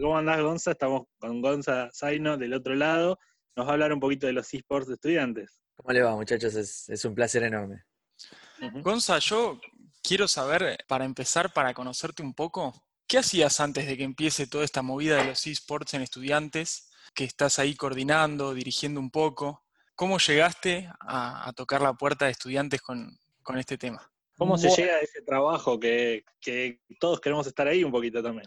[0.00, 0.72] ¿Cómo andás, Gonza?
[0.72, 3.18] Estamos con Gonza Zaino del otro lado.
[3.54, 5.60] Nos va a hablar un poquito de los esports de estudiantes.
[5.74, 6.54] ¿Cómo le va, muchachos?
[6.54, 7.84] Es, un placer enorme.
[8.82, 9.60] Gonza, yo
[10.02, 12.74] quiero saber, para empezar, para conocerte un poco,
[13.06, 16.90] ¿qué hacías antes de que empiece toda esta movida de los esports en estudiantes?
[17.14, 19.64] Que estás ahí coordinando, dirigiendo un poco.
[19.94, 23.18] ¿Cómo llegaste a, tocar la puerta de estudiantes con,
[23.56, 24.10] este tema?
[24.36, 28.46] ¿Cómo se llega a ese trabajo que, que todos queremos estar ahí un poquito también?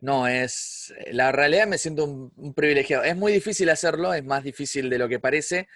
[0.00, 0.92] No, es.
[1.12, 3.04] La realidad me siento un, privilegiado.
[3.04, 5.68] Es muy difícil hacerlo, es más difícil de lo que parece,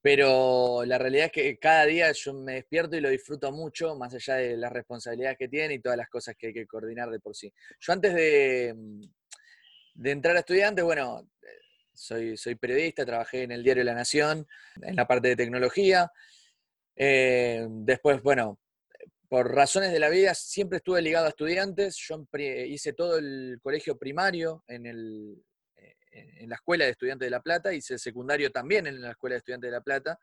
[0.00, 4.14] pero la realidad es que cada día yo me despierto y lo disfruto mucho, más
[4.14, 7.20] allá de las responsabilidades que tiene y todas las cosas que hay que coordinar de
[7.20, 7.52] por sí.
[7.80, 8.74] Yo antes de,
[9.94, 11.28] de entrar a estudiantes, bueno,
[11.94, 14.46] soy, soy periodista, trabajé en el diario La Nación,
[14.82, 16.10] en la parte de tecnología.
[16.96, 18.58] Eh, después, bueno,
[19.34, 21.96] por razones de la vida siempre estuve ligado a estudiantes.
[21.96, 27.74] Yo hice todo el colegio primario eh, en la Escuela de Estudiantes de La Plata,
[27.74, 30.20] hice el secundario también en la Escuela de Estudiantes de La Plata.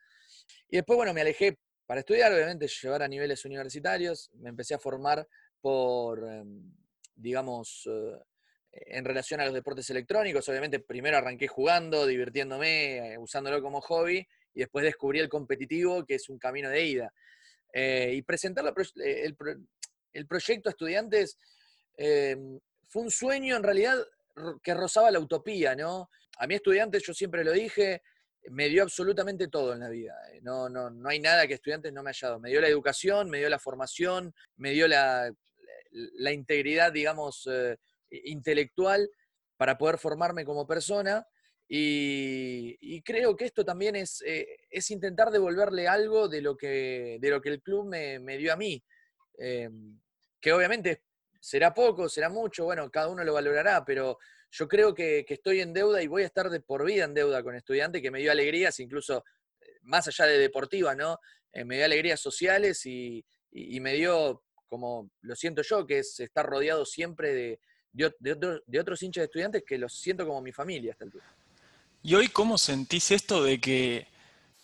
[0.70, 4.30] Y después, bueno, me alejé para estudiar, obviamente, llevar a niveles universitarios.
[4.36, 5.28] Me empecé a formar
[5.60, 6.74] por, em,
[7.14, 8.18] digamos, eh,
[8.72, 10.48] en relación a los deportes electrónicos.
[10.48, 16.16] Obviamente, primero arranqué jugando, divirtiéndome, eh, usándolo como hobby, y después descubrí el competitivo, que
[16.16, 17.14] es un camino de ida.
[17.74, 18.66] Eh, y presentar
[18.98, 19.34] eh,
[20.14, 21.38] el, proyecto a estudiantes
[21.98, 22.36] eh,
[22.90, 23.98] fue un sueño en realidad
[24.62, 26.10] que rozaba la utopía, ¿no?
[26.38, 28.02] A mí estudiantes, yo siempre lo dije,
[28.50, 30.16] me dio absolutamente todo en la vida.
[30.42, 32.40] No, no, no hay nada que estudiantes no me haya dado.
[32.40, 35.32] Me dio la educación, me dio la formación, me dio la,
[35.92, 37.48] la integridad, digamos,
[38.10, 39.10] intelectual
[39.58, 41.26] para poder formarme como persona
[41.74, 44.22] y, creo que esto también es,
[44.72, 48.56] es, intentar devolverle algo de lo que, de lo que el club me, dio a
[48.56, 48.84] mí.
[49.38, 49.70] Eh,
[50.40, 51.04] que obviamente
[51.40, 54.18] será poco, será mucho, bueno, cada uno lo valorará, pero
[54.50, 57.44] yo creo que, estoy en deuda y voy a estar de por vida en deuda
[57.44, 59.24] con estudiantes, que me dio alegrías, incluso
[59.60, 61.20] eh, más allá de deportivas, ¿no?
[61.54, 66.86] me dio alegrías sociales y, me dio, como lo siento yo, que es estar rodeado
[66.86, 67.60] siempre de,
[67.92, 71.22] de, otros hinchas de estudiantes que los siento como mi familia hasta el día.
[72.04, 74.08] ¿Y hoy cómo sentís esto de que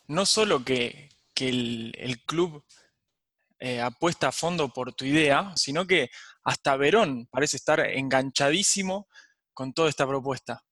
[0.07, 1.09] no solo que,
[1.39, 2.63] el, club
[3.59, 6.09] eh, apuesta a fondo por tu idea, sino que
[6.43, 9.07] hasta Verón parece estar enganchadísimo
[9.53, 10.63] con toda esta propuesta?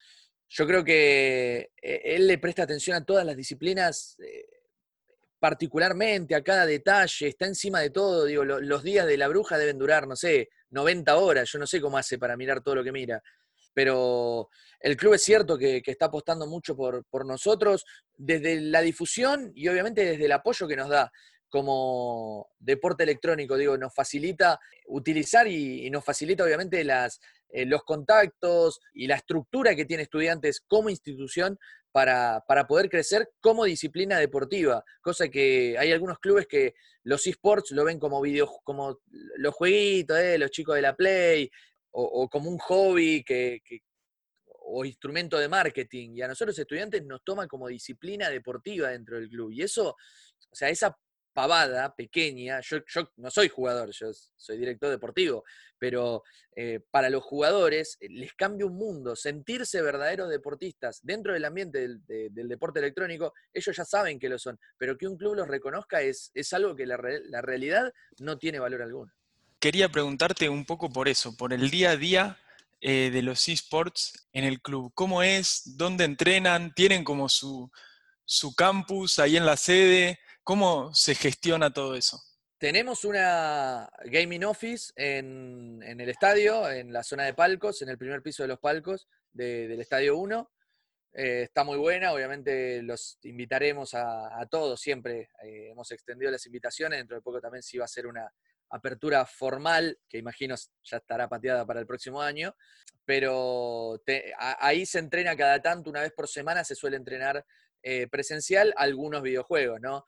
[0.49, 4.45] Yo creo que eh, él le presta atención a todas las disciplinas, eh,
[5.39, 8.25] particularmente a cada detalle, está encima de todo.
[8.25, 11.51] Digo, los días de la bruja deben durar, no sé, 90 horas.
[11.51, 13.21] Yo no sé cómo hace para mirar todo lo que mira
[13.75, 14.49] pero
[14.79, 17.85] el club es cierto que, está apostando mucho por, nosotros
[18.17, 21.11] desde la difusión y obviamente desde el apoyo que nos da
[21.49, 27.19] como deporte electrónico, digo, nos facilita utilizar y, nos facilita obviamente las,
[27.49, 31.57] eh, los contactos y la estructura que tiene estudiantes como institución
[31.95, 37.85] para, poder crecer como disciplina deportiva, cosa que hay algunos clubes que los esports lo
[37.85, 38.99] ven como videos, como
[39.37, 41.49] los jueguitos, eh, los chicos de la Play,
[41.97, 43.61] o, como un hobby que,
[44.47, 46.15] o instrumento de marketing.
[46.15, 49.51] Y a nosotros estudiantes nos toma como disciplina deportiva dentro del club.
[49.51, 50.97] Y eso, o sea, esa
[51.33, 52.79] pavada pequeña, yo,
[53.17, 55.43] no soy jugador, yo soy director deportivo,
[55.77, 56.23] pero
[56.55, 61.89] eh, para los jugadores eh, les cambia un mundo, sentirse verdaderos deportistas dentro del ambiente
[62.07, 66.01] del, deporte electrónico, ellos ya saben que lo son, pero que un club los reconozca
[66.01, 69.11] es, es algo que la, la realidad no tiene valor alguno
[69.65, 72.37] quería preguntarte un poco por eso, por el día a día
[72.81, 74.91] eh, de los esports en el club.
[74.93, 75.75] ¿Cómo es?
[75.75, 76.71] ¿Dónde entrenan?
[76.75, 77.71] ¿Tienen como su,
[78.55, 80.19] campus ahí en la sede?
[80.43, 82.21] ¿Cómo se gestiona todo eso?
[82.59, 88.21] Tenemos una gaming office en, el estadio, en la zona de palcos, en el primer
[88.21, 90.51] piso de los palcos del Estadio 1.
[91.15, 95.31] Eh, está muy buena, obviamente los invitaremos a, todos siempre.
[95.43, 98.31] Eh, hemos extendido las invitaciones, dentro de poco también sí va a ser una
[98.75, 102.55] apertura formal, que imagino ya estará pateada para el próximo año,
[103.05, 104.01] pero
[104.37, 107.45] ahí se entrena cada tanto, una vez por semana se suele entrenar
[107.83, 110.05] eh, presencial algunos videojuegos, ¿no?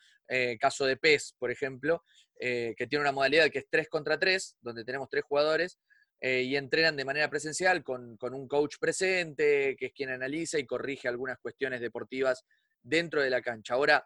[0.60, 2.04] caso de PES, por ejemplo,
[2.38, 5.80] que tiene una modalidad que es 3 contra 3, donde tenemos tres jugadores,
[6.19, 10.66] eh, y entrenan de manera presencial con, un coach presente, que es quien analiza y
[10.66, 12.44] corrige algunas cuestiones deportivas
[12.81, 13.75] dentro de la cancha.
[13.75, 14.04] Ahora,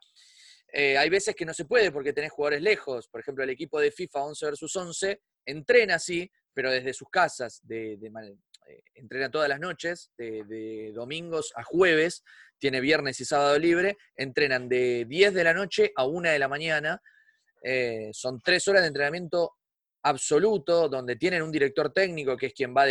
[0.71, 3.07] eh, hay veces que no se puede porque tenés jugadores lejos.
[3.07, 7.59] Por ejemplo, el equipo de FIFA 11 versus 11 entrena sí, pero desde sus casas,
[7.63, 12.23] de, eh, entrena todas las noches, de, domingos a jueves,
[12.57, 16.47] tiene viernes y sábado libre, entrenan de 10 de la noche a 1 de la
[16.47, 17.01] mañana.
[18.13, 19.53] son tres horas de entrenamiento
[20.03, 22.85] absoluto, donde tienen un director técnico que es quien va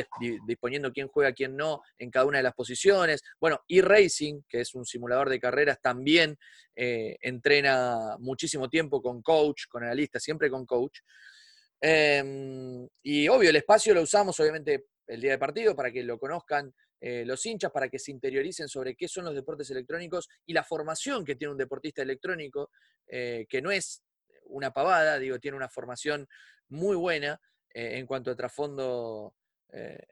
[0.47, 3.21] disponiendo quién juega, quién no en cada una de las posiciones.
[3.41, 6.39] Bueno, e-Racing, que es un simulador de carreras, también
[6.75, 11.01] eh, entrena muchísimo tiempo con coach, con analista, siempre con coach.
[11.81, 16.19] Em, y obvio, el espacio lo usamos obviamente el día de partido para que lo
[16.19, 20.53] conozcan eh, los hinchas, para que se interioricen sobre qué son los deportes electrónicos y
[20.53, 22.71] la formación que tiene un deportista electrónico,
[23.07, 24.03] eh, que no es
[24.45, 26.29] una pavada, digo, tiene una formación
[26.71, 27.41] muy buena
[27.73, 29.35] eh, en cuanto a trasfondo,
[29.73, 30.07] eh,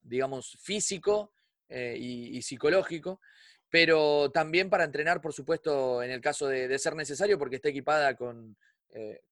[0.00, 1.32] digamos, físico
[1.68, 3.20] eh, y, psicológico,
[3.68, 8.14] pero también para entrenar, por supuesto, en el caso de, ser necesario, porque está equipada
[8.16, 8.56] con,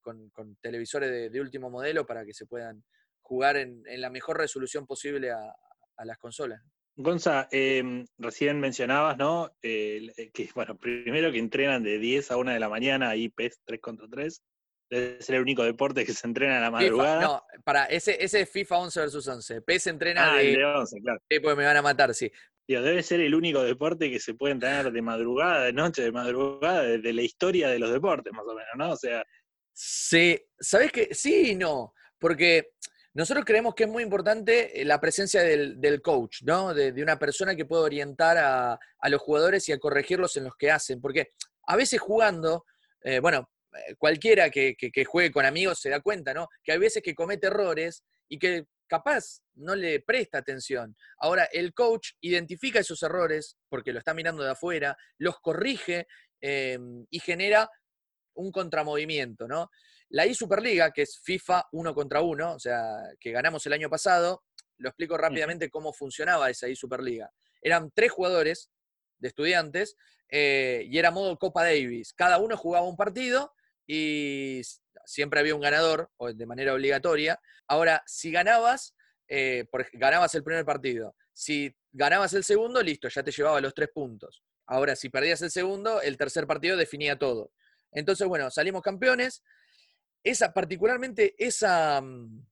[0.02, 2.84] con, televisores de, último modelo para que se puedan
[3.22, 5.54] jugar en, la mejor resolución posible a,
[6.04, 6.60] las consolas.
[6.96, 9.56] Gonza, em, recién mencionabas, ¿no?
[9.60, 10.12] que,
[10.54, 14.08] bueno, primero que entrenan de 10 a 1 de la mañana, ahí PES 3 contra
[14.08, 14.42] 3,
[14.94, 17.20] es el único deporte que se entrena a la madrugada.
[17.20, 19.62] no, para, ese, ese es FIFA 11 versus 11.
[19.62, 21.20] PES entrena ah, de, 11, claro.
[21.28, 22.30] Sí, pues me van a matar, sí.
[22.66, 26.82] debe ser el único deporte que se puede entrenar de madrugada, de noche, de madrugada,
[26.82, 28.90] de, la historia de los deportes, más o menos, ¿no?
[28.90, 29.24] O sea.
[29.72, 31.08] Sí, ¿sabes qué?
[31.12, 31.94] Sí y no.
[32.18, 32.70] Porque
[33.14, 36.74] nosotros creemos que es muy importante eh, la presencia del, coach, ¿no?
[36.74, 40.70] De, una persona que pueda orientar a, los jugadores y a corregirlos en los que
[40.70, 41.00] hacen.
[41.00, 41.32] Porque
[41.66, 42.66] a veces jugando,
[43.02, 43.50] eh, bueno,
[43.98, 44.76] cualquiera que,
[45.06, 46.48] juegue con amigos se da cuenta, ¿no?
[46.62, 50.96] Que hay veces que comete errores y que capaz no le presta atención.
[51.18, 56.06] Ahora, el coach identifica esos errores porque lo está mirando de afuera, los corrige
[56.40, 56.78] eh,
[57.10, 57.68] y genera
[58.34, 59.70] un contramovimiento, ¿no?
[60.10, 64.44] La I-Superliga, que es FIFA uno contra uno, o sea, que ganamos el año pasado,
[64.78, 67.30] lo explico rápidamente cómo funcionaba esa I-Superliga.
[67.62, 68.70] Eran tres jugadores
[69.18, 69.96] de estudiantes
[70.28, 72.12] eh, y era modo Copa Davis.
[72.12, 73.52] Cada uno jugaba un partido
[73.86, 74.62] y
[75.04, 77.40] siempre había un ganador de manera obligatoria.
[77.68, 78.94] Ahora, si ganabas,
[79.28, 81.14] eh, ganabas el primer partido.
[81.32, 84.42] Si ganabas el segundo, listo, ya te llevaba los tres puntos.
[84.66, 87.52] Ahora, si perdías el segundo, el tercer partido definía todo.
[87.92, 89.42] Entonces, bueno, salimos campeones.
[90.22, 92.46] Esa, particularmente esa, mm,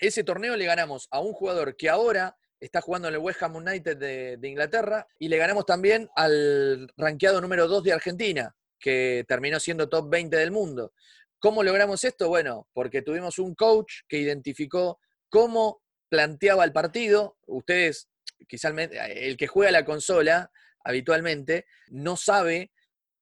[0.00, 3.56] ese torneo le ganamos a un jugador que ahora está jugando en el West Ham
[3.56, 9.24] United de, de Inglaterra y le ganamos también al ranqueado número 2 de Argentina, que
[9.28, 10.92] terminó siendo top 20 del mundo.
[11.38, 12.28] ¿Cómo logramos esto?
[12.28, 17.38] Bueno, porque tuvimos un coach que identificó cómo planteaba el partido.
[17.46, 18.08] Ustedes,
[18.48, 20.50] quizás el que juega la consola
[20.84, 22.72] habitualmente, no sabe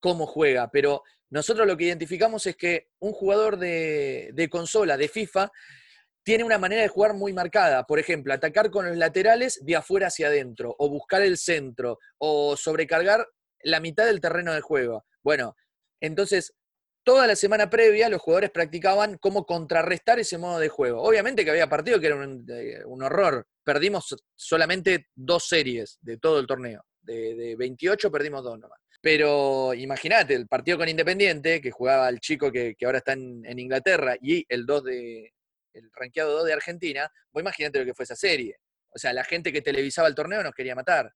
[0.00, 5.52] cómo juega, pero nosotros lo que identificamos es que un jugador de, consola, de FIFA,
[6.22, 7.84] tiene una manera de jugar muy marcada.
[7.84, 12.56] Por ejemplo, atacar con los laterales de afuera hacia adentro, o buscar el centro, o
[12.56, 13.26] sobrecargar
[13.62, 15.04] la mitad del terreno de juego.
[15.28, 15.54] Bueno,
[16.00, 16.54] entonces,
[17.04, 21.02] toda la semana previa los jugadores practicaban cómo contrarrestar ese modo de juego.
[21.02, 23.46] Obviamente que había partidos que era un, horror.
[23.62, 26.82] Perdimos solamente dos series de todo el torneo.
[27.02, 28.80] De, 28 perdimos dos nomás.
[29.02, 34.16] Pero imagínate, el partido con Independiente, que jugaba el chico que, ahora está en, Inglaterra,
[34.22, 35.34] y el 2 de,
[35.74, 38.56] el rankeado 2 de Argentina, vos imagínate lo que fue esa serie.
[38.94, 41.12] O sea, la gente que televisaba el torneo nos quería matar.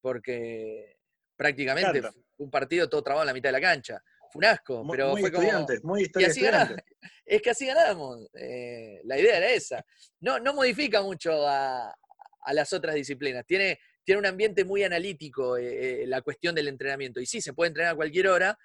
[0.00, 1.01] Porque
[1.42, 2.02] prácticamente
[2.38, 4.02] un partido todo trabado en la mitad de la cancha.
[4.30, 6.40] Fue un asco, pero muy fue estudiantes, muy y así
[7.26, 8.28] Es que así ganamos.
[8.34, 9.84] Eh, la idea era esa.
[10.20, 11.94] No, no modifica mucho a,
[12.52, 13.44] las otras disciplinas.
[13.44, 17.20] Tiene, tiene un ambiente muy analítico eh, eh, la cuestión del entrenamiento.
[17.20, 18.58] Y sí, se puede entrenar a cualquier hora,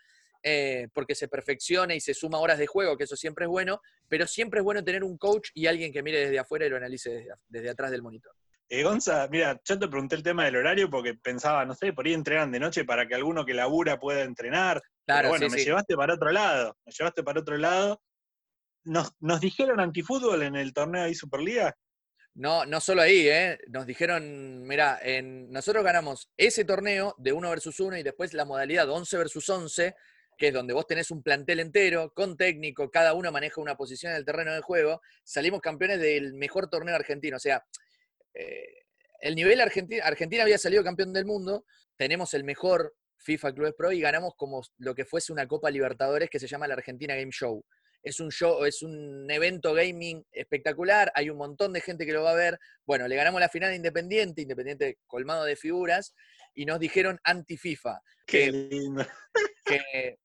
[0.94, 4.26] porque se perfecciona y se suma horas de juego, que eso siempre es bueno, pero
[4.28, 7.28] siempre es bueno tener un coach y alguien que mire desde afuera y lo analice
[7.50, 8.34] desde atrás del monitor.
[8.70, 12.06] Eh, Gonza, mira, yo te pregunté el tema del horario porque pensaba, no sé, por
[12.06, 14.82] ahí entrenan de noche para que alguno que labura pueda entrenar.
[15.06, 18.02] Claro, pero bueno, me llevaste para otro lado, me llevaste para otro lado.
[18.84, 21.74] nos, nos dijeron antifútbol en el torneo de Superliga.
[22.38, 23.58] No, no solo ahí, ¿eh?
[23.70, 28.46] Nos dijeron, mira, en, nosotros ganamos ese torneo de 1 versus 1 y después la
[28.46, 29.96] modalidad 11 versus 11,
[30.38, 34.12] que es donde vos tenés un plantel entero, con técnico, cada uno maneja una posición
[34.12, 37.38] en el terreno de juego, salimos campeones del mejor torneo argentino.
[37.38, 37.66] O sea,
[38.38, 38.84] eh,
[39.22, 41.66] el nivel Argentina, Argentina había salido campeón del mundo,
[41.96, 46.30] tenemos el mejor FIFA Clubes Pro y ganamos como lo que fuese una Copa Libertadores
[46.30, 47.64] que se llama la Argentina Game Show
[48.08, 52.24] es un show, es un evento gaming espectacular, hay un montón de gente que lo
[52.24, 52.60] va a ver.
[52.86, 56.14] Bueno, le ganamos la final a Independiente, Independiente colmado de figuras,
[56.54, 58.02] y nos dijeron anti-FIFA.
[58.26, 59.06] Qué lindo.
[59.66, 60.18] Que,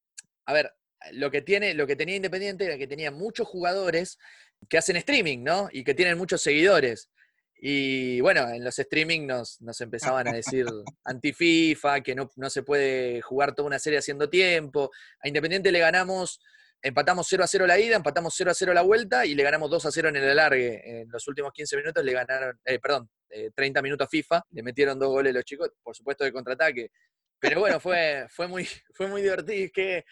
[0.46, 0.72] a ver,
[1.12, 4.18] lo que, tiene, lo que tenía Independiente era que tenía muchos jugadores
[4.68, 5.68] que hacen streaming, ¿no?
[5.72, 7.10] Y que tienen muchos seguidores.
[7.64, 10.66] Y bueno, en los streaming nos, nos empezaban a decir
[11.04, 14.90] anti-FIFA, que no, no se puede jugar toda una serie haciendo tiempo.
[15.22, 16.40] A Independiente le ganamos
[16.82, 19.70] empatamos 0 a 0 la ida, empatamos 0 a 0 la vuelta y le ganamos
[19.70, 21.02] 2 a 0 en el alargue.
[21.02, 23.08] En los últimos 15 minutos le ganaron, eh, perdón,
[23.54, 26.90] 30 eh, minutos a FIFA, le metieron dos goles los chicos, por supuesto de contraataque.
[27.38, 28.64] Pero bueno, fue, fue, muy,
[28.94, 29.66] fue muy divertido.
[29.66, 30.04] Es que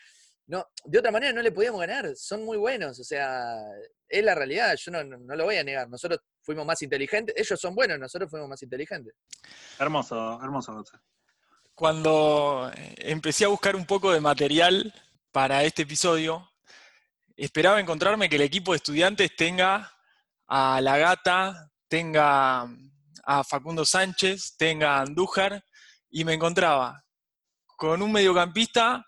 [0.50, 3.54] no, de otra manera no le podíamos ganar, son muy buenos, o sea,
[4.09, 5.88] es la realidad, yo no, no, lo voy a negar.
[5.88, 9.14] Nosotros fuimos más inteligentes, ellos son buenos, nosotros fuimos más inteligentes.
[9.78, 10.83] Hermoso, hermoso.
[11.73, 14.92] Cuando eh, empecé a buscar un poco de material
[15.30, 16.50] para este episodio,
[17.37, 19.92] esperaba encontrarme que el equipo de estudiantes tenga
[20.49, 22.62] a La Gata, tenga
[23.23, 25.64] a Facundo Sánchez, tenga a Andújar,
[26.09, 27.04] y me encontraba
[27.76, 29.07] con un mediocampista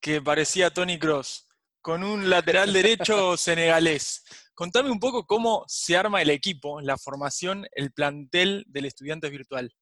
[0.00, 1.48] que parecía Tony Cross,
[1.80, 4.24] con un lateral derecho senegalés.
[4.54, 9.74] Contame un poco cómo se arma el equipo, la formación, el plantel del estudiante virtual.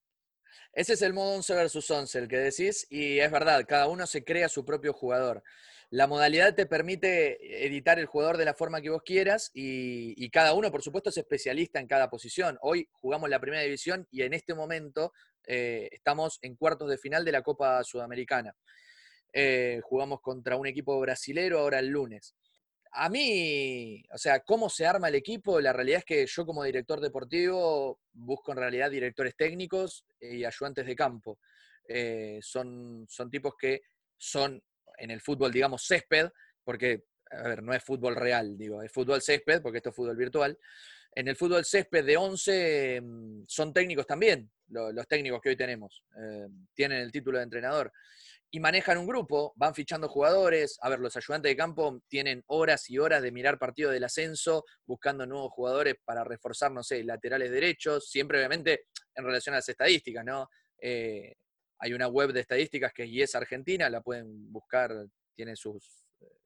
[0.73, 4.07] Ese es el modo 11 versus 11, el que decís, y es verdad, cada uno
[4.07, 5.43] se crea su propio jugador.
[5.91, 10.55] La modalidad te permite editar el jugador de la forma que vos quieras y, cada
[10.55, 12.59] uno, por supuesto, es especialista en cada posición.
[12.63, 15.13] Hoy jugamos la primera división y en este momento
[15.47, 18.53] eh, estamos en cuartos de final de la Copa Sudamericana.
[19.37, 22.37] Eh, jugamos contra un equipo brasilero ahora el lunes.
[22.93, 26.63] A mí, o sea, cómo se arma el equipo, la realidad es que yo como
[26.63, 31.41] director deportivo busco en realidad directores técnicos y ayudantes de campo.
[31.89, 33.81] Eh, son, son tipos que
[34.17, 34.63] son
[34.99, 36.29] en el fútbol, digamos, césped,
[36.63, 40.17] porque, a ver, no es fútbol real, digo, es fútbol césped, porque esto es fútbol
[40.17, 40.57] virtual.
[41.17, 46.03] En el fútbol césped de 11 mm, son técnicos también, los, técnicos que hoy tenemos.
[46.17, 47.93] Eh, tienen el título de entrenador.
[48.51, 50.79] Y manejan un grupo, van fichando jugadores.
[50.81, 54.65] A ver, los ayudantes de campo tienen horas y horas de mirar partido del ascenso,
[54.87, 59.69] buscando nuevos jugadores para reforzar, no sé, laterales derechos, siempre obviamente en relación a las
[59.69, 60.49] estadísticas, ¿no?
[60.81, 61.35] Eh,
[61.79, 66.04] hay una web de estadísticas que es YES Argentina, la pueden buscar, tiene sus,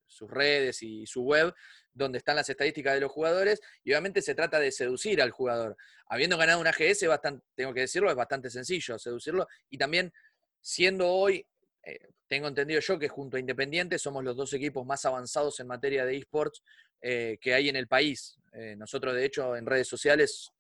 [0.09, 1.55] sus redes y su web,
[1.93, 5.77] donde están las estadísticas de los jugadores, y obviamente se trata de seducir al jugador.
[6.09, 10.13] Habiendo ganado una GS, bastante, tengo que decirlo, es bastante sencillo seducirlo, y también
[10.61, 11.47] siendo hoy,
[11.83, 15.67] eh, tengo entendido yo que junto a Independiente somos los dos equipos más avanzados en
[15.67, 16.63] materia de esports
[17.01, 18.39] eh, que hay en el país.
[18.53, 20.53] Eh, nosotros, de hecho, en redes sociales,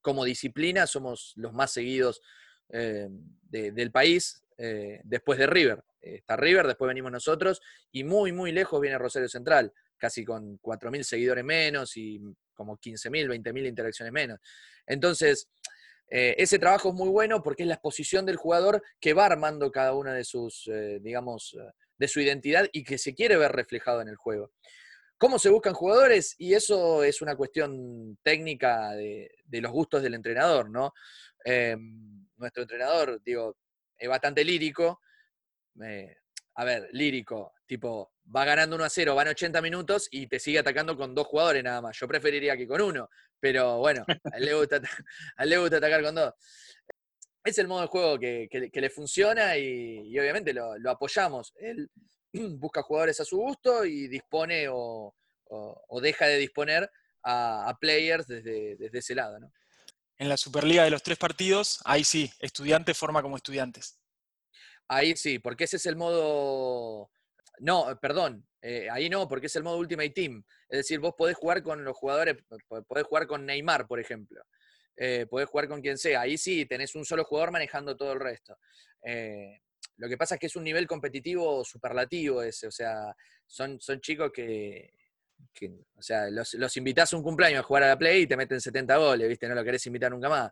[0.00, 2.20] como disciplina, somos los más seguidos
[2.68, 5.82] del país eh, después de River.
[6.00, 11.02] está River, después venimos nosotros y muy, muy lejos viene Rosario Central, casi con 4.000
[11.02, 12.20] seguidores menos y
[12.54, 14.38] como 15.000, 20.000 interacciones menos.
[14.86, 15.48] Entonces,
[16.08, 19.72] eh, ese trabajo es muy bueno porque es la exposición del jugador que va armando
[19.72, 21.56] cada una de sus, digamos,
[21.98, 24.52] de su identidad y que se quiere ver reflejado en el juego.
[25.18, 26.36] ¿Cómo se buscan jugadores?
[26.38, 30.92] Y eso es una cuestión técnica de, de los gustos del entrenador, ¿no?
[31.44, 33.56] Em, nuestro entrenador, digo,
[34.02, 35.00] es bastante lírico.
[36.54, 40.58] a ver, lírico, tipo, va ganando 1 a 0, van 80 minutos y te sigue
[40.58, 41.96] atacando con dos jugadores nada más.
[41.98, 44.04] Yo preferiría que con uno, pero bueno,
[44.34, 46.34] a él le gusta, atacar con dos.
[47.44, 51.54] Es el modo de juego que, le funciona y, obviamente lo, apoyamos.
[51.60, 51.88] Él
[52.58, 55.14] busca jugadores a su gusto y dispone o,
[56.02, 56.90] deja de disponer
[57.22, 59.38] a, players desde, desde ese lado.
[59.38, 59.52] ¿no?
[60.22, 63.98] En la Superliga de los tres partidos, ahí sí, estudiantes forma como estudiantes.
[64.86, 67.10] Ahí sí, porque ese es el modo.
[67.58, 70.44] No, perdón, eh, ahí no, porque es el modo Ultimate Team.
[70.68, 72.36] Es decir, vos podés jugar con los jugadores,
[72.68, 74.44] podés jugar con Neymar, por ejemplo.
[74.96, 76.20] Eh, podés jugar con quien sea.
[76.20, 78.56] Ahí sí, tenés un solo jugador manejando todo el resto.
[79.04, 79.60] Eh,
[79.96, 82.68] lo que pasa es que es un nivel competitivo superlativo ese.
[82.68, 83.12] O sea,
[83.44, 84.92] son, son chicos que,
[85.94, 88.36] o sea, los, los, invitás a un cumpleaños a jugar a la Play y te
[88.36, 89.48] meten 70 goles, ¿viste?
[89.48, 90.50] No lo querés invitar nunca más.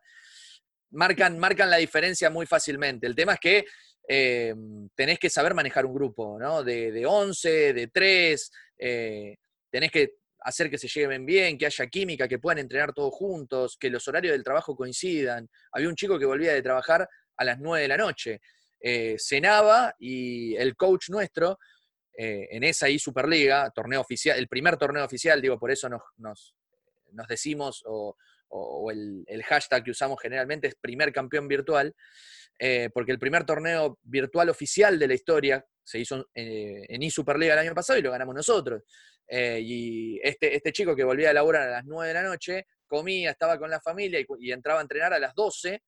[0.90, 3.06] Marcan, marcan la diferencia muy fácilmente.
[3.06, 3.64] El tema es que
[4.08, 4.54] eh,
[4.94, 6.62] tenés que saber manejar un grupo, ¿no?
[6.62, 9.36] De, de 11, de 3, eh,
[9.70, 13.76] tenés que, hacer que se lleven bien, que haya química, que puedan entrenar todos juntos,
[13.78, 15.48] que los horarios del trabajo coincidan.
[15.72, 18.40] Había un chico que volvía de trabajar a las 9 de la noche.
[18.80, 21.58] Eh, cenaba y el coach nuestro,
[22.22, 26.02] eh, en esa I Superliga, torneo oficial, el primer torneo oficial, digo, por eso nos,
[26.18, 28.14] nos, decimos, o,
[28.90, 31.94] el, hashtag que usamos generalmente es primer campeón virtual,
[32.58, 37.54] eh, porque el primer torneo virtual oficial de la historia se hizo en I Superliga
[37.54, 38.82] el año pasado y lo ganamos nosotros.
[39.26, 43.30] y este, este chico que volvía a laburar a las 9 de la noche, comía,
[43.30, 45.82] estaba con la familia y, y entraba a entrenar a las 12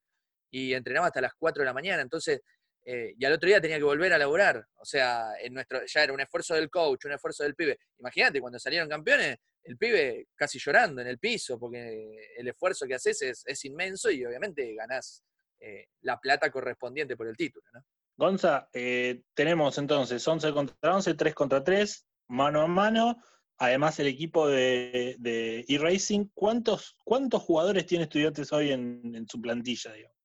[0.51, 2.01] y entrenaba hasta las 4 de la mañana.
[2.01, 2.41] Entonces,
[2.85, 4.67] eh, y al otro día tenía que volver a laburar.
[4.77, 7.79] O sea, en nuestro, ya era un esfuerzo del coach, un esfuerzo del pibe.
[7.99, 12.95] Imagínate, cuando salieron campeones, el pibe casi llorando en el piso, porque el esfuerzo que
[12.95, 15.23] haces es, inmenso y obviamente ganás
[15.61, 17.65] eh, la plata correspondiente por el título.
[17.73, 17.85] ¿no?
[18.17, 23.23] Gonza, eh, tenemos entonces 11 contra 11, 3 contra 3, mano a mano.
[23.59, 29.41] Además, el equipo de, de e-Racing, ¿cuántos, ¿cuántos jugadores tiene estudiantes hoy en, en su
[29.41, 29.93] plantilla?
[29.93, 30.22] Digamos?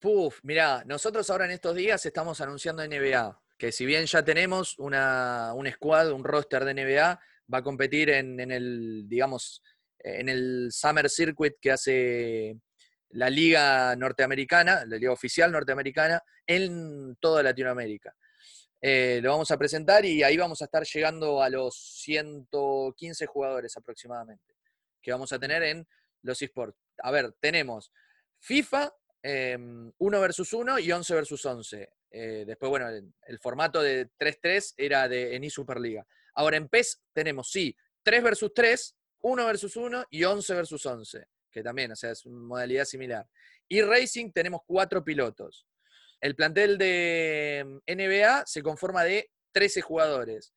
[0.00, 4.78] Puf, mirá, nosotros ahora en estos días estamos anunciando NBA, que si bien ya tenemos
[4.78, 7.20] una, un squad, un roster de NBA,
[7.52, 9.62] va a competir en, el, digamos,
[9.98, 12.56] en el Summer Circuit que hace
[13.10, 18.16] la liga norteamericana, la liga oficial norteamericana, en toda Latinoamérica.
[18.80, 23.76] Eh, lo vamos a presentar y ahí vamos a estar llegando a los 115 jugadores
[23.76, 24.54] aproximadamente
[25.02, 25.86] que vamos a tener en
[26.22, 26.78] los esports.
[27.02, 27.92] A ver, tenemos
[28.38, 31.90] FIFA, 1 em, versus 1 y 11 versus 11.
[32.10, 36.06] Eh, después, bueno, el, formato de 3-3 era de, en Superliga.
[36.34, 41.26] Ahora en PES tenemos, sí, 3 versus 3, 1 versus 1 y 11 versus 11,
[41.50, 43.28] que también, o sea, es una modalidad similar.
[43.68, 45.66] Y Racing tenemos 4 pilotos.
[46.20, 50.52] El plantel de em, NBA se conforma de 13 jugadores.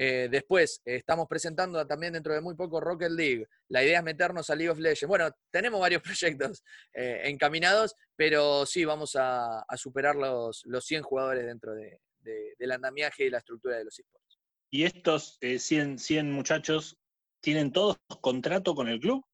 [0.00, 3.48] Eh, después, estamos presentando también dentro de muy poco Rocket League.
[3.66, 5.08] La idea es meternos a League of Legends.
[5.08, 6.62] Bueno, tenemos varios proyectos
[6.94, 13.24] eh, encaminados, pero sí, vamos a, superar los, los 100 jugadores dentro de, del andamiaje
[13.24, 14.38] y la estructura de los esports.
[14.70, 16.96] ¿Y estos 100, eh, 100 muchachos
[17.40, 19.24] tienen todos contrato con el club?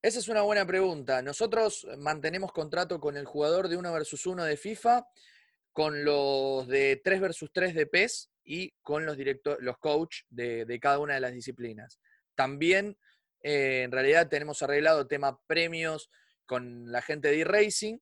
[0.00, 1.20] Esa es una buena pregunta.
[1.20, 5.06] Nosotros mantenemos contrato con el jugador de 1 versus 1 de FIFA,
[5.72, 9.16] con los de 3 versus 3 de PES y con los,
[9.60, 12.00] los coach de, cada una de las disciplinas.
[12.34, 12.98] También,
[13.42, 16.10] eh, en realidad, tenemos arreglado tema premios
[16.46, 17.98] con la gente de e-racing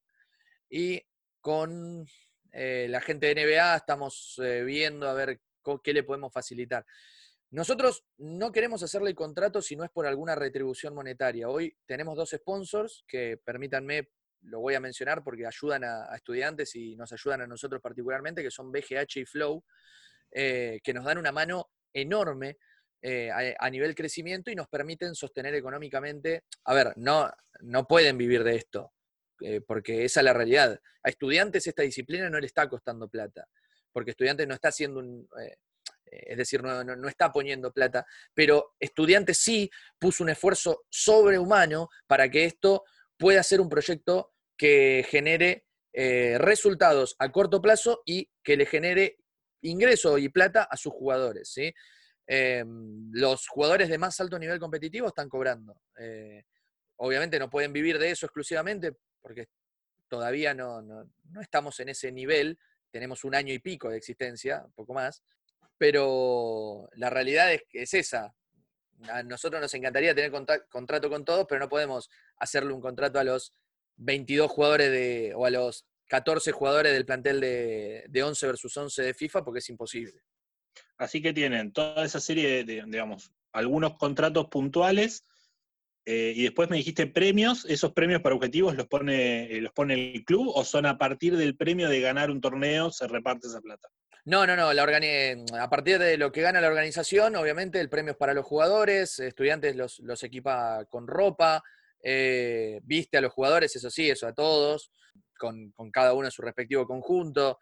[0.70, 1.02] y
[1.40, 2.06] con
[2.52, 5.40] eh, la gente de NBA estamos eh, viendo a ver
[5.82, 6.86] qué le podemos facilitar.
[7.50, 11.48] Nosotros no queremos hacerle el contrato si no es por alguna retribución monetaria.
[11.48, 14.10] Hoy tenemos dos sponsors que, permítanme,
[14.42, 18.50] lo voy a mencionar porque ayudan a, estudiantes y nos ayudan a nosotros particularmente, que
[18.50, 19.64] son BGH y Flow.
[20.30, 22.58] Eh, que nos dan una mano enorme
[23.00, 26.44] eh, a, nivel crecimiento y nos permiten sostener económicamente.
[26.64, 28.92] A ver, no, no pueden vivir de esto,
[29.40, 30.78] eh, porque esa es la realidad.
[31.02, 33.48] A estudiantes esta disciplina no le está costando plata,
[33.92, 35.28] porque estudiantes no está haciendo un...
[36.04, 42.28] es decir, no, no, está poniendo plata, pero estudiantes sí puso un esfuerzo sobrehumano para
[42.28, 42.84] que esto
[43.18, 45.64] pueda ser un proyecto que genere
[46.38, 49.18] resultados a corto plazo y que le genere
[49.62, 51.50] ingreso y plata a sus jugadores.
[51.52, 51.74] ¿sí?
[52.30, 55.80] Em, los jugadores de más alto nivel competitivo están cobrando.
[55.98, 56.44] Eh,
[56.96, 59.48] obviamente no pueden vivir de eso exclusivamente porque
[60.08, 61.08] todavía no,
[61.40, 62.58] estamos en ese nivel,
[62.90, 65.22] tenemos un año y pico de existencia, un poco más,
[65.78, 68.34] pero la realidad es que es esa.
[69.08, 70.32] A nosotros nos encantaría tener
[70.68, 73.54] contrato con todos, pero no podemos hacerle un contrato a los
[73.96, 79.02] 22 jugadores de, o a los 14 jugadores del plantel de, de 11 versus 11
[79.02, 80.22] de FIFA porque es imposible.
[80.96, 85.24] Así que tienen toda esa serie de, digamos, algunos contratos puntuales
[86.10, 90.14] eh, y después me dijiste premios, ¿esos premios para objetivos los pone, eh, los pone
[90.14, 93.60] el club o son a partir del premio de ganar un torneo se reparte esa
[93.60, 93.88] plata?
[94.28, 94.82] No, no, no, la
[95.58, 99.18] a partir de lo que gana la organización, obviamente el premio es para los jugadores,
[99.20, 101.62] estudiantes los, los equipa con ropa,
[102.02, 104.92] eh, viste a los jugadores, eso sí, eso a todos
[105.38, 107.58] con, cada uno en su respectivo conjunto.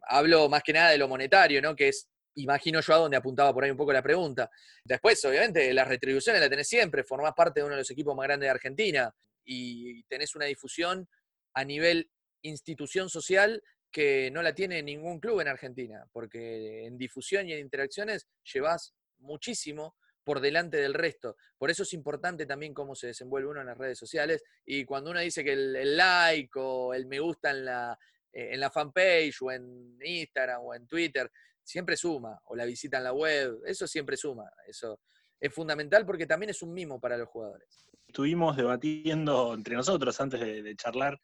[0.00, 1.76] Hablo más que nada de lo monetario, ¿no?
[1.76, 4.50] Que es, imagino yo, a donde apuntaba por ahí un poco la pregunta.
[4.82, 8.24] Después, obviamente, las retribuciones las tenés siempre, formás parte de uno de los equipos más
[8.24, 11.08] grandes de Argentina y tenés una difusión
[11.54, 12.10] a nivel
[12.42, 17.60] institución social que no la tiene ningún club en Argentina, porque en difusión y en
[17.60, 19.96] interacciones llevas muchísimo
[20.28, 21.36] por delante del resto.
[21.56, 24.44] Por eso es importante también cómo se desenvuelve uno en las redes sociales.
[24.66, 27.98] Y cuando uno dice que el, like o el me gusta en la,
[28.30, 31.30] eh, en la fanpage o en Instagram o en Twitter,
[31.62, 32.38] siempre suma.
[32.44, 34.44] O la visita en la web, eso siempre suma.
[34.66, 35.00] Eso
[35.40, 37.88] es fundamental porque también es un mimo para los jugadores.
[38.06, 41.18] Estuvimos debatiendo entre nosotros antes de, charlar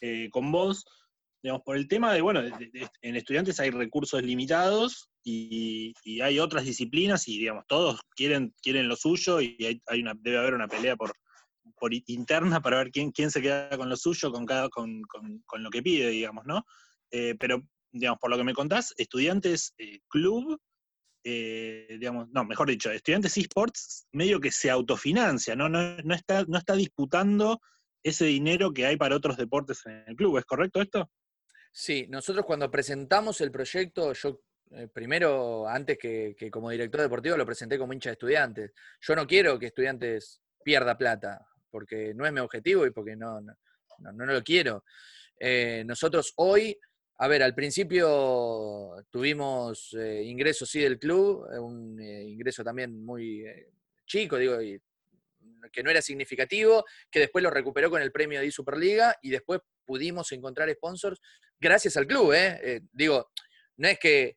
[0.00, 0.86] eh, con vos,
[1.46, 2.42] digamos, por el tema de, bueno,
[3.02, 8.96] en estudiantes hay recursos limitados y, hay otras disciplinas y, digamos, todos quieren, quieren lo
[8.96, 9.56] suyo y
[9.86, 11.12] hay, una, debe haber una pelea por,
[11.78, 15.62] por interna para ver quién, quién se queda con lo suyo, con, cada, con, con,
[15.62, 16.64] lo que pide, digamos, ¿no?
[17.12, 20.60] Eh, pero, digamos, por lo que me contás, estudiantes eh, club
[21.22, 25.68] eh, digamos, no, mejor dicho, estudiantes esports medio que se autofinancia, ¿no?
[25.68, 27.60] No, está, no está disputando
[28.02, 31.08] ese dinero que hay para otros deportes en el club, ¿es correcto esto?
[31.78, 37.44] Sí, nosotros cuando presentamos el proyecto, yo eh, primero, antes que, como director deportivo, lo
[37.44, 38.72] presenté como hincha de estudiantes.
[38.98, 43.42] Yo no quiero que estudiantes pierda plata, porque no es mi objetivo y porque no,
[43.42, 43.54] no,
[43.98, 44.84] no, lo quiero.
[45.38, 46.78] Eh, nosotros hoy
[47.18, 53.44] a ver, al principio tuvimos eh, ingresos sí del club, un ingreso también muy
[54.06, 54.56] chico, digo,
[55.70, 59.60] que no era significativo, que después lo recuperó con el premio de Superliga y después
[59.84, 61.20] pudimos encontrar sponsors
[61.60, 62.82] gracias al club, ¿eh?
[62.92, 63.30] digo,
[63.76, 64.36] no es que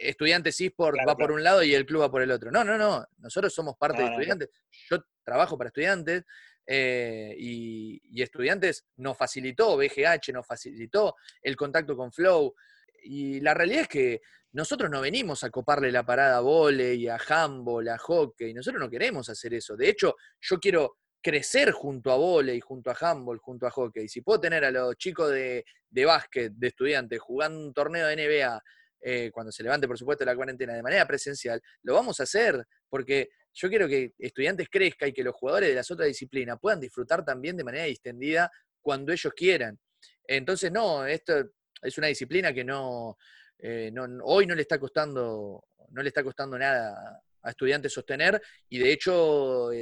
[0.00, 2.50] Estudiantes eSport va por un lado y el club va por el otro.
[2.50, 3.06] No, no, no.
[3.18, 4.48] Nosotros somos parte de estudiantes.
[4.88, 6.24] Yo trabajo para estudiantes.
[6.66, 12.54] Eh, y, Estudiantes nos facilitó, BGH nos facilitó el contacto con Flow.
[13.02, 14.20] Y la realidad es que
[14.52, 18.54] nosotros no venimos a coparle la parada a volei, a handball, a hockey.
[18.54, 19.76] Nosotros no queremos hacer eso.
[19.76, 24.08] De hecho, yo quiero crecer junto a volei, junto a handball, junto a hockey.
[24.08, 28.16] Si puedo tener a los chicos de, de básquet, de estudiantes, jugando un torneo de
[28.16, 28.62] NBA,
[29.02, 32.66] eh, cuando se levante, por supuesto, la cuarentena de manera presencial, lo vamos a hacer,
[32.88, 36.80] porque yo quiero que estudiantes crezca y que los jugadores de las otras disciplinas puedan
[36.80, 39.78] disfrutar también de manera distendida cuando ellos quieran.
[40.24, 41.50] Entonces, no, esto
[41.82, 43.16] es una disciplina que no,
[43.58, 48.78] eh, hoy no le está costando, no le está costando nada a estudiantes sostener y
[48.78, 49.72] de hecho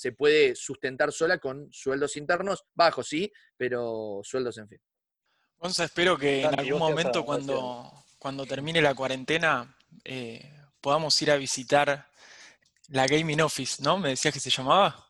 [0.00, 4.80] se puede sustentar sola con sueldos internos, bajos sí, pero sueldos en fin.
[5.58, 11.36] Gonza, espero que en algún momento cuando, cuando termine la cuarentena eh, podamos ir a
[11.36, 12.08] visitar
[12.88, 13.98] la Gaming Office, ¿no?
[13.98, 15.06] ¿Me decías que se llamaba?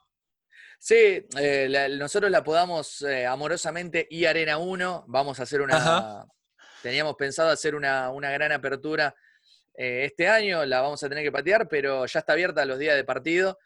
[0.80, 5.04] Sí, eh, nosotros la podamos eh, amorosamente y Arena 1.
[5.06, 6.26] Vamos a hacer una.
[6.82, 9.14] Teníamos pensado hacer una, gran apertura
[9.72, 12.96] eh, este año, la vamos a tener que patear, pero ya está abierta los días
[12.96, 13.56] de partido.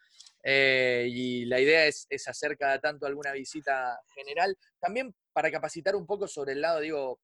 [0.47, 6.29] Y la idea es, hacer cada tanto alguna visita general, también para capacitar un poco
[6.29, 7.21] sobre el lado, digo,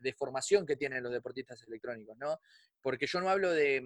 [0.00, 2.40] de formación que tienen los deportistas electrónicos, ¿no?
[2.80, 3.82] Porque yo no hablo de,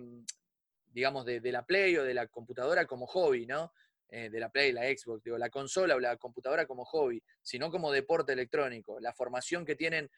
[0.93, 3.73] digamos, de, la Play o de la computadora como hobby, ¿no?
[4.11, 7.71] Eh, de la Play, la Xbox, digo, la consola o la computadora como hobby, sino
[7.71, 8.99] como deporte electrónico.
[9.01, 10.11] La formación que tienen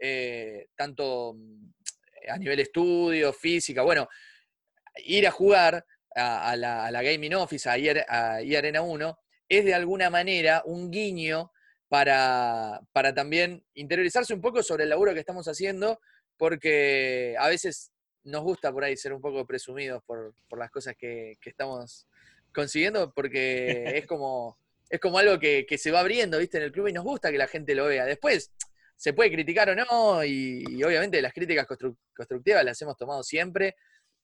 [0.00, 1.68] eh, tanto mm,
[2.30, 4.08] a nivel estudio, física, bueno,
[5.04, 7.74] ir a jugar a, la, Gaming Office, a,
[8.08, 11.50] a Arena 1, es de alguna manera un guiño
[11.88, 16.00] para, para, también interiorizarse un poco sobre el laburo que estamos haciendo,
[16.36, 17.92] porque a veces
[18.24, 22.06] nos gusta por ahí ser un poco presumidos por, las cosas que, estamos
[22.52, 24.58] consiguiendo, porque es como,
[24.90, 26.58] es como algo que, se va abriendo, ¿viste?
[26.58, 28.06] En el club y nos gusta que la gente lo vea.
[28.06, 28.50] Después,
[28.96, 33.76] se puede criticar o no, y, obviamente las críticas constructivas las hemos tomado siempre,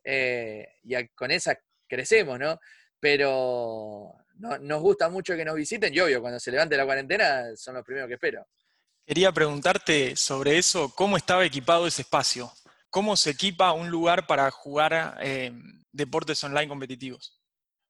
[0.03, 1.59] eh, y con esas
[1.90, 2.59] crecemos, ¿no?
[2.98, 7.74] Pero nos gusta mucho que nos visiten, y obvio, cuando se levante la cuarentena son
[7.74, 8.46] los primeros que espero.
[9.07, 12.50] Quería preguntarte sobre eso, ¿cómo estaba equipado ese espacio?
[12.88, 15.53] ¿Cómo se equipa un lugar para jugar eh,
[15.92, 17.40] deportes online competitivos?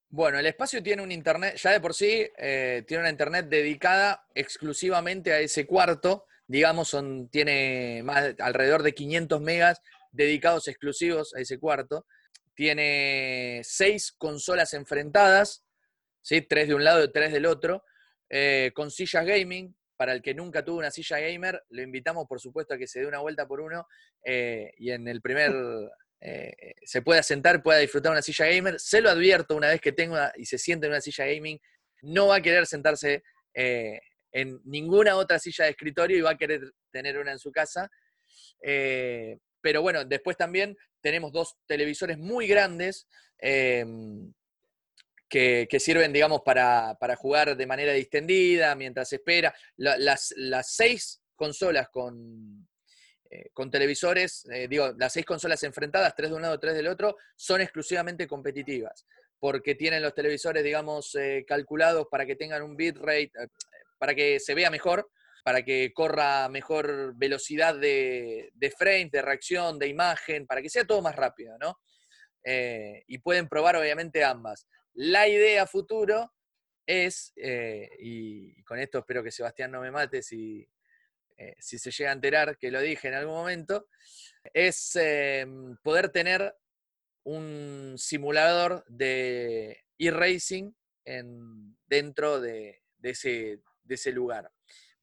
[0.08, 4.26] Bueno, el espacio tiene un internet, ya de por sí, eh, tiene una internet dedicada
[4.34, 6.26] exclusivamente a ese cuarto.
[6.48, 12.06] Digamos, son, tiene más, alrededor de 500 megas dedicados exclusivos a ese cuarto.
[12.60, 15.64] Tiene seis consolas enfrentadas,
[16.20, 16.42] ¿sí?
[16.42, 17.86] tres de un lado y tres del otro,
[18.28, 22.38] eh, con sillas gaming, para el que nunca tuvo una silla gamer, lo invitamos por
[22.38, 23.86] supuesto a que se dé una vuelta por uno
[24.22, 25.50] eh, y en el primer
[26.20, 28.78] eh, se pueda sentar, pueda disfrutar una silla gamer.
[28.78, 31.58] Se lo advierto una vez que tenga y se siente en una silla gaming,
[32.02, 33.22] no va a querer sentarse
[33.54, 36.60] en ninguna otra silla de escritorio y va a querer
[36.92, 37.90] tener una en su casa.
[38.60, 43.06] pero bueno, después también tenemos dos televisores muy grandes
[45.30, 49.54] que, sirven, digamos, para, jugar de manera distendida, mientras espera.
[49.76, 52.68] las, seis consolas con,
[53.30, 56.88] eh, con televisores, eh, digo, las seis consolas enfrentadas, tres de un lado, tres del
[56.88, 59.06] otro, son exclusivamente competitivas,
[59.38, 63.32] porque tienen los televisores, digamos, eh, calculados para que tengan un bitrate,
[63.98, 65.08] para que se vea mejor,
[65.44, 70.84] para que corra mejor velocidad de, de frames, de reacción, de imagen, para que sea
[70.84, 71.78] todo más rápido, ¿no?
[72.42, 74.66] y pueden probar obviamente ambas.
[74.94, 76.32] la idea futuro
[76.86, 80.66] es, eh, y con esto espero que Sebastián no me mate si,
[81.36, 83.88] eh, si se llega a enterar que lo dije en algún momento,
[84.52, 84.98] es
[85.82, 86.54] poder tener
[87.24, 90.72] un simulador de e-racing
[91.86, 94.50] dentro de, ese, de ese lugar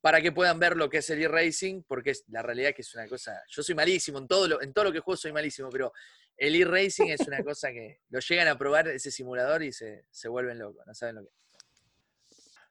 [0.01, 2.81] para que puedan ver lo que es el e-racing, porque es, la realidad es que
[2.81, 5.31] es una cosa, yo soy malísimo, en todo, lo, en todo lo que juego soy
[5.31, 5.91] malísimo, pero
[6.37, 10.59] el e-racing es una cosa que lo llegan a probar ese simulador y se, vuelven
[10.59, 11.33] locos, no saben lo que es.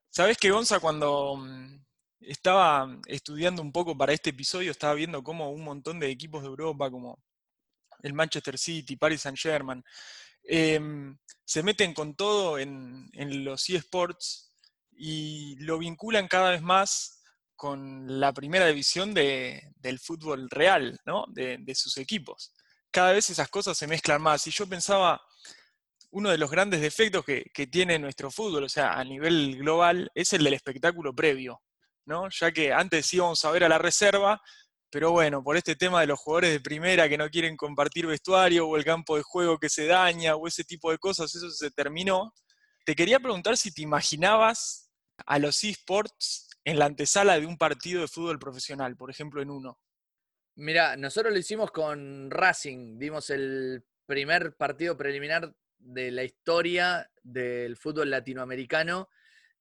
[0.08, 1.84] ¿Sabes que Gonza cuando mm,
[2.20, 6.48] estaba estudiando un poco para este episodio, estaba viendo cómo un montón de equipos de
[6.48, 7.22] Europa, como
[8.02, 9.84] el Manchester City, Paris Saint Germain,
[10.44, 13.10] em, se meten con todo en,
[13.44, 14.52] los eSports
[14.92, 17.15] y lo vinculan cada vez más
[17.56, 21.24] con la primera división del fútbol real, ¿no?
[21.28, 22.52] de, sus equipos.
[22.90, 24.46] Cada vez esas cosas se mezclan más.
[24.46, 25.20] Y yo pensaba,
[26.10, 30.10] uno de los grandes defectos que, que tiene nuestro fútbol, o sea, a nivel global,
[30.14, 31.60] es el del espectáculo previo.
[32.06, 32.28] ¿no?
[32.30, 34.40] Ya que antes íbamos a ver a la reserva,
[34.90, 38.66] pero bueno, por este tema de los jugadores de primera que no quieren compartir vestuario
[38.68, 41.70] o el campo de juego que se daña o ese tipo de cosas, eso se
[41.70, 42.32] terminó.
[42.84, 44.88] Te quería preguntar si te imaginabas
[45.26, 49.50] a los eSports en la antesala de un partido de fútbol profesional, por ejemplo, en
[49.50, 49.78] uno.
[50.56, 57.76] Mira, nosotros lo hicimos con Racing, dimos el primer partido preliminar de la historia del
[57.76, 59.08] fútbol latinoamericano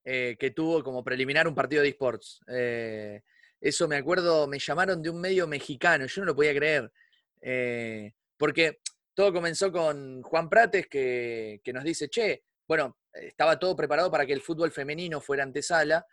[0.03, 2.41] eh, que tuvo como preliminar un partido de esports.
[2.47, 3.21] Eh,
[3.61, 6.91] eso me acuerdo, me llamaron de un medio mexicano, yo no lo podía creer,
[7.39, 8.79] eh, porque
[9.13, 14.33] todo comenzó con Juan Prates que, nos dice, che, bueno, estaba todo preparado para que
[14.33, 16.03] el fútbol femenino fuera antesala,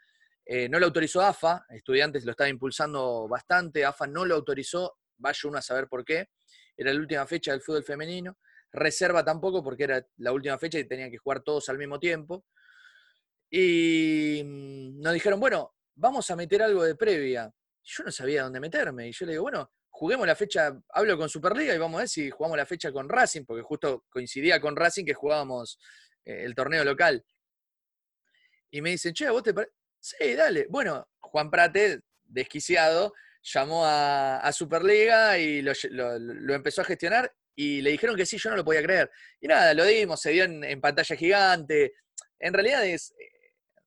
[0.47, 5.59] no lo autorizó AFA, estudiantes lo estaba impulsando bastante, AFA no lo autorizó, vaya uno
[5.59, 6.29] a saber por qué,
[6.77, 8.39] era la última fecha del fútbol femenino,
[8.73, 12.47] reserva tampoco porque era la última fecha y tenían que jugar todos al mismo tiempo.
[13.51, 17.53] Y mm, nos dijeron, bueno, vamos a meter algo de previa.
[17.83, 19.09] Yo no sabía dónde meterme.
[19.09, 22.09] Y yo le digo, bueno, juguemos la fecha, hablo con Superliga y vamos a ver
[22.09, 25.79] si jugamos la fecha con Racing, porque justo coincidía con Racing que jugábamos
[26.25, 27.25] eh, el torneo local.
[28.71, 29.75] Y me dicen, che, ¿vos te parece?
[30.03, 30.67] Sí, dale.
[30.69, 35.73] Bueno, Juan Prate, desquiciado, llamó a, Superliga y lo,
[36.55, 39.11] empezó a gestionar y le dijeron que sí, yo no lo podía creer.
[39.41, 41.95] Y nada, lo dimos, se dio en pantalla gigante.
[42.41, 43.15] En realidad es,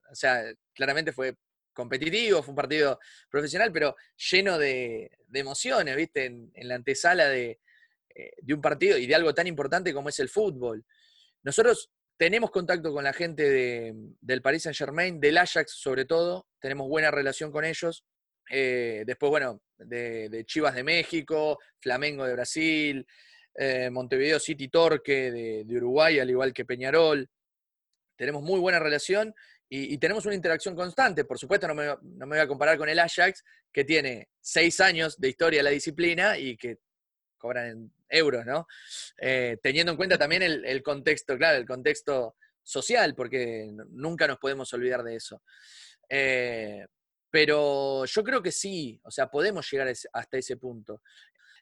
[0.10, 1.36] o sea, claramente fue
[1.74, 3.00] competitivo, fue un partido
[3.30, 3.96] profesional, pero
[4.32, 6.26] lleno de, emociones, ¿viste?
[6.26, 7.60] En, la antesala eh,
[8.42, 10.86] de, un partido y de algo tan importante como es el fútbol.
[11.44, 16.88] Nosotros tenemos contacto con la gente del Paris Saint Germain, del Ajax sobre todo, tenemos
[16.88, 18.06] buena relación con ellos.
[18.50, 23.06] Eh, después, bueno, de, Chivas de México, Flamengo de Brasil,
[23.56, 25.32] eh, Montevideo City Torque
[25.66, 27.30] de Uruguay, al igual que Peñarol.
[28.16, 29.34] Tenemos muy buena relación
[29.70, 31.26] y, tenemos una interacción constante.
[31.26, 35.30] Por supuesto, no me, voy a comparar con el Ajax, que tiene seis años de
[35.30, 36.78] historia de la disciplina y que
[37.38, 38.68] cobran euros, ¿no?
[39.18, 44.72] Eh, teniendo en cuenta también el, contexto, claro, el contexto social, porque nunca nos podemos
[44.74, 45.42] olvidar de eso.
[46.10, 46.86] Eh,
[47.30, 51.02] pero yo creo que sí, o sea, podemos llegar hasta ese punto.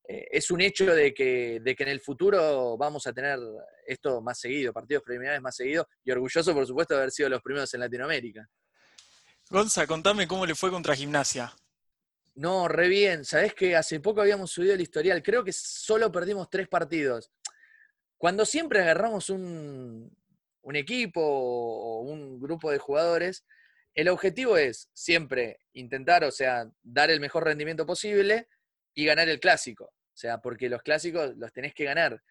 [0.08, 3.40] Eh, es un hecho de que, de que en el futuro vamos a tener
[3.88, 7.42] esto más seguido, partidos preliminares más seguidos, y orgulloso, por supuesto, de haber sido los
[7.42, 8.48] primeros en Latinoamérica.
[9.50, 11.54] Gonza, contame cómo le fue contra Gimnasia.
[12.36, 13.26] No, re bien.
[13.26, 15.22] Sabés que hace poco habíamos subido el historial.
[15.22, 17.32] Creo que solo perdimos tres partidos.
[18.18, 20.16] Cuando siempre agarramos un,
[20.62, 23.46] un equipo o un grupo de jugadores,
[23.94, 28.48] el objetivo es siempre intentar, o sea, dar el mejor rendimiento posible
[28.94, 29.86] y ganar el clásico.
[29.86, 32.24] O sea, porque los clásicos los tenés que ganar.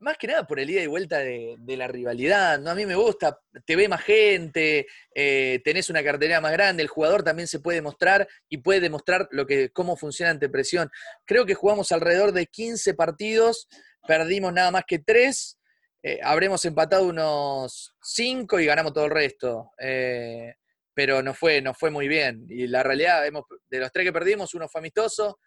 [0.00, 2.70] Más que nada por el ida y vuelta de, la rivalidad, ¿no?
[2.70, 6.88] A mí me gusta, te ve más gente, eh, tenés una cartera más grande, el
[6.88, 10.90] jugador también se puede mostrar y puede demostrar lo que, cómo funciona ante presión.
[11.26, 13.68] Creo que jugamos alrededor de 15 partidos,
[14.08, 15.58] perdimos nada más que 3,
[16.02, 19.70] eh, habremos empatado unos 5 y ganamos todo el resto.
[19.78, 20.54] Eh,
[20.94, 22.46] pero no fue, no fue muy bien.
[22.48, 25.38] Y la realidad, de los tres que perdimos, uno fue amistoso,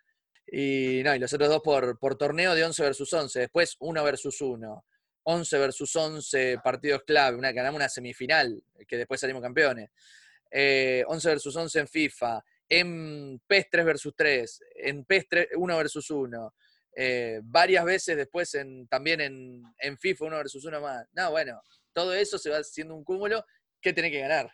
[0.45, 3.39] y, no, y los otros dos por, por torneo de 11 versus 11.
[3.39, 4.85] Después 1 versus 1.
[5.23, 7.37] 11 versus 11 partidos clave.
[7.37, 9.89] Una, ganamos una semifinal, que después salimos campeones.
[9.89, 12.43] 11 eh, versus 11 en FIFA.
[12.69, 14.59] En PES 3 versus 3.
[14.75, 16.53] En PES 1 versus 1.
[16.95, 21.07] Eh, varias veces después en, también en, en, FIFA 1 versus 1 más.
[21.13, 21.59] No, bueno,
[21.91, 23.43] todo eso se va haciendo un cúmulo
[23.81, 24.51] que tiene que ganar.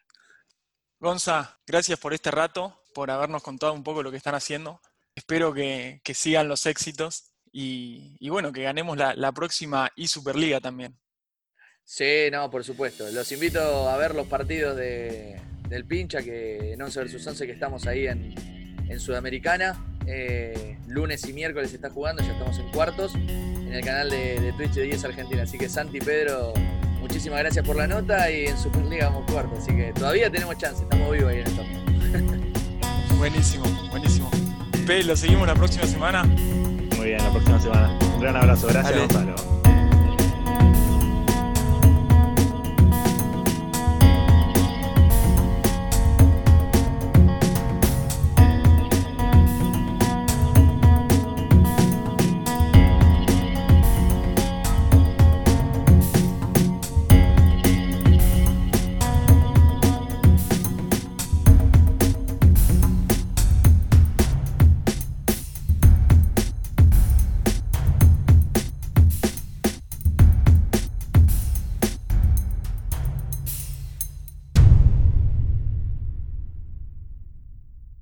[0.99, 4.81] Gonza, gracias por este rato, por habernos contado un poco lo que están haciendo
[5.19, 10.97] espero que, sigan los éxitos y, bueno, que ganemos la, próxima y Superliga también.
[11.83, 13.09] Sí, no, por supuesto.
[13.11, 17.51] Los invito a ver los partidos de, del pincha, que en 11 vs 11 que
[17.51, 18.33] estamos ahí en,
[18.89, 19.85] en Sudamericana.
[20.07, 24.73] Eh, lunes y miércoles está jugando, ya estamos en cuartos, en el canal de, Twitch
[24.73, 25.43] de 10 Argentina.
[25.43, 26.53] Así que Santi Pedro,
[26.99, 29.55] muchísimas gracias por la nota y en Superliga vamos cuarto.
[29.57, 32.53] Así que todavía tenemos chance, estamos vivos ahí en el torneo.
[33.17, 34.48] buenísimo, buenísimo.
[34.89, 36.23] Lo seguimos la próxima semana.
[36.23, 37.99] Muy bien, la próxima semana.
[38.15, 39.58] Un gran abrazo, gracias Gonzalo.